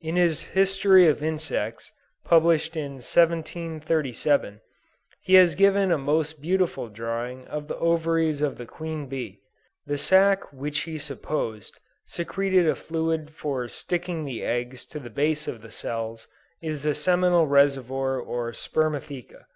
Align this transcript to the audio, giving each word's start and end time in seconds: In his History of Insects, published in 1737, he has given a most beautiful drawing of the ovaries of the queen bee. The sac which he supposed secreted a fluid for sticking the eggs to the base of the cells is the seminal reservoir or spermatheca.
In 0.00 0.14
his 0.14 0.42
History 0.42 1.08
of 1.08 1.24
Insects, 1.24 1.90
published 2.24 2.76
in 2.76 3.02
1737, 3.04 4.60
he 5.22 5.34
has 5.34 5.56
given 5.56 5.90
a 5.90 5.98
most 5.98 6.40
beautiful 6.40 6.88
drawing 6.88 7.48
of 7.48 7.66
the 7.66 7.74
ovaries 7.78 8.42
of 8.42 8.58
the 8.58 8.64
queen 8.64 9.08
bee. 9.08 9.40
The 9.84 9.98
sac 9.98 10.52
which 10.52 10.82
he 10.82 10.98
supposed 11.00 11.80
secreted 12.06 12.68
a 12.68 12.76
fluid 12.76 13.30
for 13.34 13.68
sticking 13.68 14.24
the 14.24 14.44
eggs 14.44 14.86
to 14.86 15.00
the 15.00 15.10
base 15.10 15.48
of 15.48 15.62
the 15.62 15.72
cells 15.72 16.28
is 16.62 16.84
the 16.84 16.94
seminal 16.94 17.48
reservoir 17.48 18.20
or 18.20 18.52
spermatheca. 18.52 19.46